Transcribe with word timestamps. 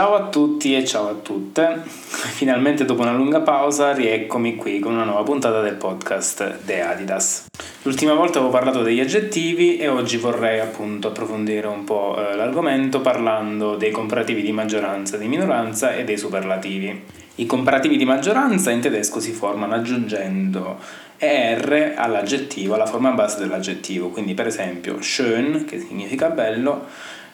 Ciao 0.00 0.14
a 0.14 0.28
tutti 0.28 0.74
e 0.74 0.82
ciao 0.86 1.10
a 1.10 1.12
tutte. 1.12 1.82
Finalmente 1.84 2.86
dopo 2.86 3.02
una 3.02 3.12
lunga 3.12 3.42
pausa 3.42 3.92
rieccomi 3.92 4.56
qui 4.56 4.78
con 4.78 4.94
una 4.94 5.04
nuova 5.04 5.24
puntata 5.24 5.60
del 5.60 5.74
podcast 5.74 6.64
The 6.64 6.80
Adidas. 6.80 7.48
L'ultima 7.82 8.14
volta 8.14 8.38
avevo 8.38 8.50
parlato 8.50 8.80
degli 8.80 8.98
aggettivi 8.98 9.76
e 9.76 9.88
oggi 9.88 10.16
vorrei 10.16 10.58
appunto 10.58 11.08
approfondire 11.08 11.66
un 11.66 11.84
po' 11.84 12.16
eh, 12.16 12.34
l'argomento 12.34 13.02
parlando 13.02 13.76
dei 13.76 13.90
comparativi 13.90 14.40
di 14.40 14.52
maggioranza 14.52 15.18
di 15.18 15.28
minoranza 15.28 15.94
e 15.94 16.04
dei 16.04 16.16
superlativi. 16.16 17.04
I 17.34 17.44
comparativi 17.44 17.98
di 17.98 18.06
maggioranza 18.06 18.70
in 18.70 18.80
tedesco 18.80 19.20
si 19.20 19.32
formano 19.32 19.74
aggiungendo 19.74 20.78
ER 21.18 21.92
all'aggettivo, 21.94 22.72
alla 22.72 22.86
forma 22.86 23.10
base 23.10 23.38
dell'aggettivo, 23.38 24.08
quindi 24.08 24.32
per 24.32 24.46
esempio 24.46 25.02
schön, 25.02 25.66
che 25.66 25.78
significa 25.78 26.30
bello, 26.30 26.86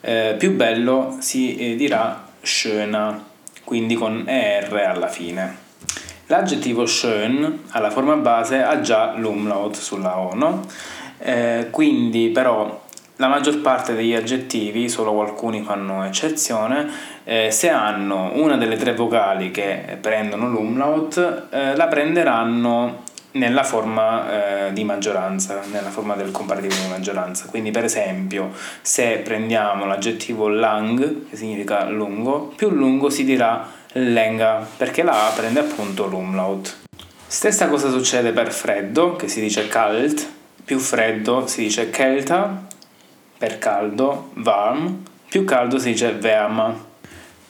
eh, 0.00 0.34
più 0.38 0.52
bello 0.52 1.18
si 1.20 1.56
eh, 1.56 1.76
dirà 1.76 2.23
schöner, 2.44 3.20
quindi 3.64 3.94
con 3.94 4.24
ER 4.26 4.72
alla 4.74 5.08
fine. 5.08 5.62
L'aggettivo 6.26 6.86
schön 6.86 7.64
alla 7.70 7.90
forma 7.90 8.16
base 8.16 8.62
ha 8.62 8.80
già 8.80 9.14
l'umlaut 9.16 9.76
sulla 9.76 10.18
O, 10.18 10.34
no? 10.34 10.64
Eh, 11.18 11.68
quindi 11.70 12.30
però 12.30 12.82
la 13.16 13.28
maggior 13.28 13.60
parte 13.60 13.94
degli 13.94 14.14
aggettivi, 14.14 14.88
solo 14.88 15.20
alcuni 15.20 15.62
fanno 15.62 16.04
eccezione, 16.04 16.88
eh, 17.24 17.50
se 17.50 17.70
hanno 17.70 18.32
una 18.34 18.56
delle 18.56 18.76
tre 18.76 18.94
vocali 18.94 19.50
che 19.50 19.98
prendono 20.00 20.48
l'umlaut, 20.48 21.46
eh, 21.50 21.76
la 21.76 21.86
prenderanno 21.86 23.02
nella 23.34 23.64
forma 23.64 24.66
eh, 24.66 24.72
di 24.72 24.84
maggioranza, 24.84 25.60
nella 25.70 25.90
forma 25.90 26.14
del 26.14 26.30
comparativo 26.30 26.74
di 26.74 26.88
maggioranza. 26.88 27.46
Quindi 27.48 27.70
per 27.70 27.84
esempio 27.84 28.50
se 28.82 29.18
prendiamo 29.18 29.86
l'aggettivo 29.86 30.48
lang, 30.48 31.28
che 31.28 31.36
significa 31.36 31.88
lungo, 31.88 32.52
più 32.56 32.70
lungo 32.70 33.10
si 33.10 33.24
dirà 33.24 33.66
lenga, 33.92 34.66
perché 34.76 35.02
la 35.02 35.28
A 35.28 35.30
prende 35.30 35.60
appunto 35.60 36.06
l'umlaut. 36.06 36.82
Stessa 37.26 37.68
cosa 37.68 37.90
succede 37.90 38.32
per 38.32 38.52
freddo, 38.52 39.16
che 39.16 39.28
si 39.28 39.40
dice 39.40 39.66
kalt, 39.66 40.28
più 40.64 40.78
freddo 40.78 41.46
si 41.46 41.62
dice 41.62 41.90
kelta, 41.90 42.66
per 43.36 43.58
caldo 43.58 44.30
warm, 44.42 45.02
più 45.28 45.44
caldo 45.44 45.78
si 45.78 45.90
dice 45.90 46.16
wärmer. 46.20 46.92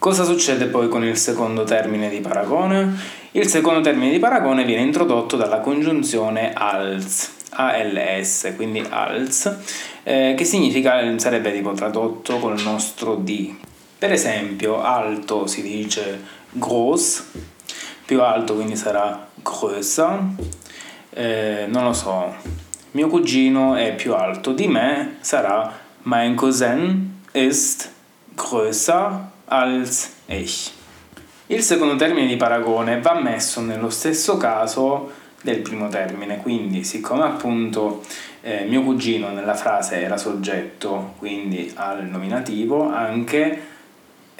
Cosa 0.00 0.24
succede 0.24 0.64
poi 0.64 0.88
con 0.88 1.04
il 1.04 1.18
secondo 1.18 1.64
termine 1.64 2.08
di 2.08 2.20
paragone? 2.20 2.98
Il 3.32 3.46
secondo 3.48 3.82
termine 3.82 4.10
di 4.10 4.18
paragone 4.18 4.64
viene 4.64 4.80
introdotto 4.80 5.36
dalla 5.36 5.60
congiunzione 5.60 6.54
als, 6.54 7.30
ALS, 7.50 8.54
quindi 8.56 8.82
als, 8.88 9.54
eh, 10.02 10.32
che 10.38 10.44
significa, 10.46 11.02
sarebbe 11.18 11.52
tipo 11.52 11.72
tradotto 11.72 12.38
col 12.38 12.58
nostro 12.62 13.16
D. 13.16 13.54
Per 13.98 14.10
esempio, 14.10 14.82
alto 14.82 15.46
si 15.46 15.60
dice 15.60 16.18
groß, 16.52 17.24
più 18.06 18.22
alto 18.22 18.54
quindi 18.54 18.76
sarà 18.76 19.28
größer, 19.42 20.18
eh, 21.10 21.66
non 21.68 21.84
lo 21.84 21.92
so, 21.92 22.34
mio 22.92 23.08
cugino 23.08 23.74
è 23.74 23.94
più 23.94 24.14
alto 24.14 24.52
di 24.52 24.66
me, 24.66 25.18
sarà 25.20 25.78
mein 26.04 26.36
Cousin 26.36 27.18
ist 27.32 27.98
größer 28.40 29.30
als 29.46 30.10
ich. 30.28 30.72
Il 31.48 31.62
secondo 31.62 31.96
termine 31.96 32.26
di 32.26 32.36
paragone 32.36 33.00
va 33.00 33.20
messo 33.20 33.60
nello 33.60 33.90
stesso 33.90 34.36
caso 34.36 35.10
del 35.42 35.60
primo 35.60 35.88
termine, 35.88 36.36
quindi 36.38 36.84
siccome 36.84 37.24
appunto 37.24 38.02
eh, 38.42 38.64
mio 38.66 38.82
cugino 38.82 39.30
nella 39.30 39.54
frase 39.54 40.00
era 40.00 40.16
soggetto, 40.16 41.14
quindi 41.18 41.72
al 41.74 42.04
nominativo, 42.04 42.88
anche 42.88 43.62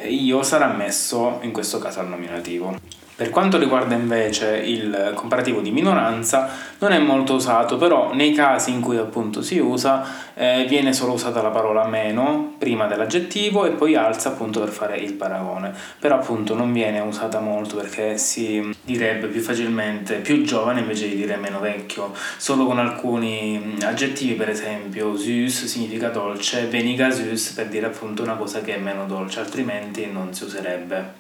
io 0.05 0.43
sarà 0.43 0.69
messo 0.69 1.39
in 1.43 1.53
questo 1.53 1.79
caso 1.79 2.01
al 2.01 2.09
nominativo. 2.09 2.77
Per 3.21 3.29
quanto 3.29 3.59
riguarda 3.59 3.95
invece 3.95 4.63
il 4.65 5.13
comparativo 5.15 5.61
di 5.61 5.71
minoranza, 5.71 6.49
non 6.79 6.93
è 6.93 6.99
molto 6.99 7.35
usato, 7.35 7.77
però 7.77 8.15
nei 8.15 8.33
casi 8.33 8.71
in 8.71 8.81
cui 8.81 8.97
appunto 8.97 9.43
si 9.43 9.59
usa 9.59 10.33
eh, 10.33 10.65
viene 10.67 10.95
solo 10.95 11.13
usata 11.13 11.43
la 11.43 11.51
parola 11.51 11.87
meno 11.87 12.55
prima 12.57 12.87
dell'aggettivo 12.87 13.67
e 13.67 13.73
poi 13.73 13.95
alza 13.95 14.31
appunto 14.31 14.61
per 14.61 14.71
fare 14.71 14.97
il 14.97 15.13
paragone. 15.13 15.71
Però 15.99 16.15
appunto 16.15 16.55
non 16.55 16.73
viene 16.73 16.99
usata 17.01 17.41
molto 17.41 17.77
perché 17.77 18.17
si 18.17 18.75
direbbe 18.83 19.27
più 19.27 19.43
facilmente 19.43 20.15
più 20.15 20.43
giovane 20.43 20.81
invece 20.81 21.07
di 21.11 21.17
dire 21.17 21.37
meno 21.37 21.61
vecchio, 21.61 22.15
solo 22.39 22.65
con 22.65 22.79
alcuni 22.79 23.77
aggettivi, 23.83 24.33
per 24.33 24.49
esempio 24.49 25.15
süß 25.15 25.67
significa 25.67 26.09
dolce, 26.09 26.69
veniga 26.69 27.11
süß 27.11 27.53
per 27.53 27.67
dire 27.67 27.85
appunto 27.85 28.23
una 28.23 28.37
cosa 28.37 28.63
che 28.63 28.77
è 28.77 28.79
meno 28.79 29.05
dolce, 29.05 29.41
altrimenti 29.41 30.09
non 30.11 30.33
si 30.33 30.45
userebbe. 30.45 31.20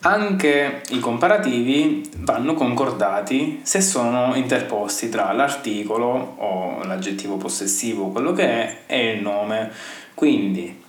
Anche 0.00 0.82
i 0.90 1.00
comparativi 1.00 2.08
vanno 2.18 2.54
concordati 2.54 3.60
se 3.64 3.80
sono 3.80 4.36
interposti 4.36 5.08
tra 5.08 5.32
l'articolo 5.32 6.34
o 6.38 6.84
l'aggettivo 6.84 7.36
possessivo, 7.36 8.06
quello 8.08 8.32
che 8.32 8.44
è, 8.44 8.76
e 8.86 9.10
il 9.14 9.22
nome. 9.22 9.72
Quindi 10.14 10.84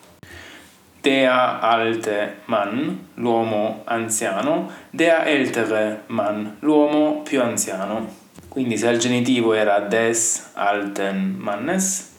der 1.01 1.27
alte 1.27 2.41
Mann, 2.45 2.87
l'uomo 3.15 3.81
anziano, 3.85 4.69
der 4.91 5.25
ältere 5.25 6.03
Mann, 6.07 6.45
l'uomo 6.59 7.21
più 7.23 7.41
anziano. 7.41 8.15
Quindi 8.47 8.77
se 8.77 8.89
il 8.89 8.99
genitivo 8.99 9.53
era 9.53 9.79
des 9.79 10.51
alten 10.53 11.35
Mannes, 11.39 12.11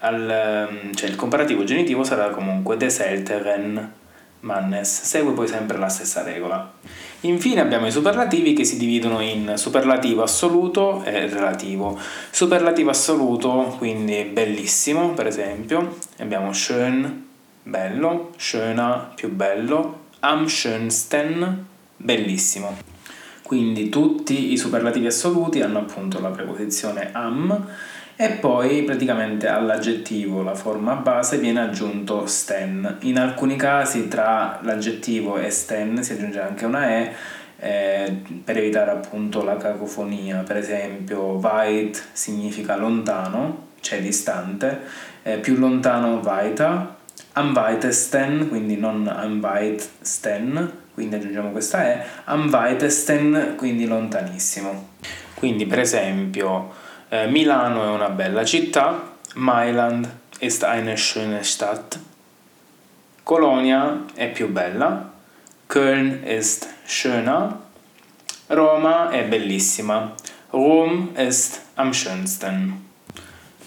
al, 0.00 0.90
cioè 0.94 1.08
il 1.08 1.14
comparativo 1.14 1.62
genitivo 1.62 2.02
sarà 2.02 2.30
comunque 2.30 2.76
des 2.76 2.98
älteren 2.98 4.00
Mannes. 4.42 5.02
Segue 5.02 5.32
poi 5.32 5.48
sempre 5.48 5.78
la 5.78 5.88
stessa 5.88 6.22
regola. 6.22 6.72
Infine 7.20 7.60
abbiamo 7.60 7.86
i 7.86 7.92
superlativi 7.92 8.52
che 8.52 8.64
si 8.64 8.76
dividono 8.76 9.20
in 9.20 9.54
superlativo 9.56 10.22
assoluto 10.22 11.02
e 11.04 11.28
relativo. 11.28 11.98
Superlativo 12.30 12.90
assoluto, 12.90 13.74
quindi 13.78 14.24
bellissimo, 14.24 15.10
per 15.10 15.26
esempio, 15.26 15.98
abbiamo 16.18 16.52
schön, 16.52 17.26
bello, 17.62 18.30
schöner, 18.36 19.12
più 19.14 19.32
bello, 19.32 20.00
am 20.20 20.46
schönsten, 20.46 21.66
bellissimo. 21.96 22.76
Quindi 23.42 23.88
tutti 23.88 24.52
i 24.52 24.56
superlativi 24.56 25.06
assoluti 25.06 25.60
hanno 25.60 25.80
appunto 25.80 26.20
la 26.20 26.30
preposizione 26.30 27.10
am 27.12 27.68
e 28.16 28.30
poi 28.30 28.82
praticamente 28.82 29.48
all'aggettivo, 29.48 30.42
la 30.42 30.54
forma 30.54 30.94
base, 30.94 31.38
viene 31.38 31.60
aggiunto 31.60 32.26
sten. 32.26 32.98
In 33.00 33.18
alcuni 33.18 33.56
casi 33.56 34.08
tra 34.08 34.60
l'aggettivo 34.62 35.38
e 35.38 35.50
sten 35.50 36.02
si 36.02 36.12
aggiunge 36.12 36.40
anche 36.40 36.64
una 36.64 36.88
e 36.88 37.12
eh, 37.58 38.22
per 38.44 38.58
evitare 38.58 38.90
appunto 38.90 39.42
la 39.42 39.56
cacofonia. 39.56 40.38
Per 40.38 40.56
esempio, 40.56 41.20
weit 41.40 42.02
significa 42.12 42.76
lontano, 42.76 43.68
cioè 43.80 44.00
distante, 44.00 44.80
eh, 45.22 45.38
più 45.38 45.56
lontano 45.56 46.20
weiter, 46.24 46.94
am 47.34 47.52
weitesten, 47.54 48.48
quindi 48.48 48.76
non 48.76 49.06
am 49.06 49.40
weitesten, 49.42 50.80
quindi 50.92 51.14
aggiungiamo 51.16 51.50
questa 51.50 51.92
e, 51.92 52.04
am 52.24 52.48
weitesten, 52.52 53.54
quindi 53.56 53.86
lontanissimo. 53.86 54.90
Quindi 55.34 55.66
per 55.66 55.80
esempio 55.80 56.70
eh, 57.12 57.26
Milano 57.26 57.84
è 57.84 57.88
una 57.88 58.08
bella 58.08 58.42
città, 58.42 59.12
Mailand 59.34 60.10
ist 60.38 60.64
eine 60.64 60.96
schöne 60.96 61.42
Stadt, 61.42 61.98
Colonia 63.22 64.04
è 64.14 64.30
più 64.30 64.48
bella, 64.48 65.10
Köln 65.66 66.22
ist 66.24 66.66
schöner, 66.86 67.54
Roma 68.46 69.10
è 69.10 69.24
bellissima, 69.24 70.14
Rom 70.50 71.12
ist 71.14 71.60
am 71.74 71.92
schönsten. 71.92 72.88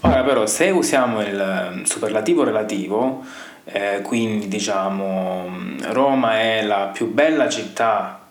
Ora 0.02 0.24
però 0.24 0.48
se 0.48 0.72
usiamo 0.72 1.22
il 1.22 1.40
ehm, 1.40 1.84
superlativo 1.84 2.44
relativo, 2.44 3.24
eh, 3.66 4.02
quindi 4.02 4.48
diciamo 4.48 5.50
Roma 5.92 6.40
è 6.40 6.64
la 6.64 6.90
più 6.92 7.14
bella 7.14 7.48
città 7.48 8.22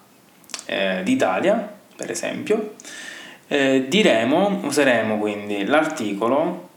eh, 0.67 1.03
d'Italia, 1.05 1.73
per 1.95 2.11
esempio, 2.11 2.75
eh, 3.49 3.87
diremo, 3.89 4.61
useremo 4.63 5.19
quindi 5.19 5.65
l'articolo 5.65 6.69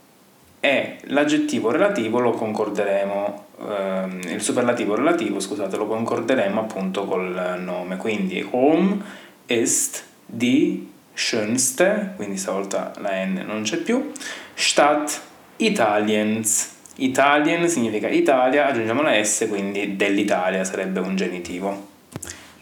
e 0.60 0.98
l'aggettivo 1.04 1.70
relativo 1.70 2.18
lo 2.18 2.32
concorderemo, 2.32 3.44
ehm, 3.68 4.20
il 4.28 4.42
superlativo 4.42 4.94
relativo, 4.94 5.40
scusate, 5.40 5.76
lo 5.76 5.86
concorderemo 5.86 6.60
appunto 6.60 7.04
col 7.04 7.56
nome. 7.58 7.96
Quindi 7.96 8.46
home 8.50 9.02
ist 9.46 10.04
die 10.26 10.86
schönste, 11.14 12.12
quindi 12.16 12.36
stavolta 12.36 12.92
la 12.98 13.24
N 13.24 13.44
non 13.46 13.62
c'è 13.62 13.78
più, 13.78 14.12
Stadt 14.54 15.20
Italiens. 15.56 16.76
Italien 16.96 17.68
significa 17.68 18.08
Italia, 18.08 18.66
aggiungiamo 18.66 19.02
la 19.02 19.22
S, 19.22 19.46
quindi 19.48 19.94
dell'Italia 19.94 20.64
sarebbe 20.64 20.98
un 20.98 21.14
genitivo. 21.14 21.96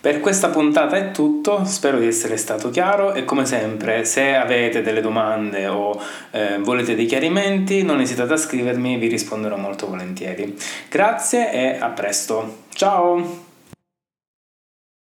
Per 0.07 0.21
questa 0.21 0.51
puntata 0.51 0.95
è 0.95 1.11
tutto, 1.11 1.65
spero 1.65 1.99
di 1.99 2.07
essere 2.07 2.37
stato 2.37 2.71
chiaro 2.71 3.13
e 3.13 3.25
come 3.25 3.45
sempre 3.45 4.05
se 4.05 4.37
avete 4.37 4.81
delle 4.81 5.01
domande 5.01 5.67
o 5.67 6.01
eh, 6.31 6.59
volete 6.61 6.95
dei 6.95 7.07
chiarimenti 7.07 7.83
non 7.83 7.99
esitate 7.99 8.35
a 8.35 8.37
scrivermi, 8.37 8.99
vi 8.99 9.09
risponderò 9.09 9.57
molto 9.57 9.89
volentieri. 9.89 10.57
Grazie 10.89 11.53
e 11.53 11.79
a 11.81 11.89
presto. 11.89 12.67
Ciao! 12.73 13.46